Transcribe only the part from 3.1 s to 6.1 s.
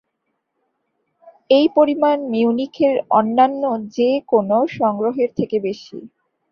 অন্যান্য যে কোনো সংগ্রহের থেকে বেশি।